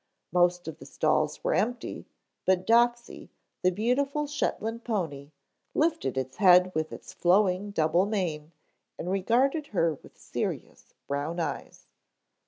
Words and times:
Most 0.31 0.67
of 0.67 0.79
the 0.79 0.85
stalls 0.87 1.43
were 1.43 1.53
empty, 1.53 2.07
but 2.47 2.65
Doxey, 2.65 3.29
the 3.61 3.69
beautiful 3.69 4.25
Shetland 4.25 4.83
pony, 4.83 5.29
lifted 5.75 6.15
his 6.15 6.37
head 6.37 6.73
with 6.73 6.91
its 6.91 7.13
flowing 7.13 7.69
double 7.69 8.07
mane 8.07 8.51
and 8.97 9.11
regarded 9.11 9.67
her 9.67 9.93
with 10.01 10.17
serious 10.17 10.95
brown 11.07 11.39
eyes. 11.39 11.85